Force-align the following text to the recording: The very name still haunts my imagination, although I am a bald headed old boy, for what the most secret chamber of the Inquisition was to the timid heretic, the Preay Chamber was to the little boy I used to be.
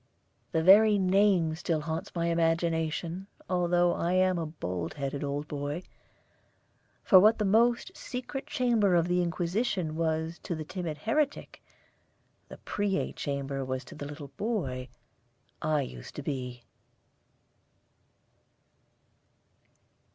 The 0.51 0.63
very 0.63 0.97
name 0.97 1.53
still 1.53 1.81
haunts 1.81 2.15
my 2.15 2.25
imagination, 2.29 3.27
although 3.47 3.93
I 3.93 4.13
am 4.13 4.39
a 4.39 4.47
bald 4.47 4.95
headed 4.95 5.23
old 5.23 5.47
boy, 5.47 5.83
for 7.03 7.19
what 7.19 7.37
the 7.37 7.45
most 7.45 7.95
secret 7.95 8.47
chamber 8.47 8.95
of 8.95 9.07
the 9.07 9.21
Inquisition 9.21 9.95
was 9.95 10.39
to 10.41 10.55
the 10.55 10.65
timid 10.65 10.97
heretic, 10.97 11.61
the 12.49 12.57
Preay 12.57 13.15
Chamber 13.15 13.63
was 13.63 13.85
to 13.85 13.93
the 13.93 14.07
little 14.07 14.29
boy 14.37 14.89
I 15.61 15.81
used 15.83 16.15
to 16.15 16.23
be. 16.23 16.63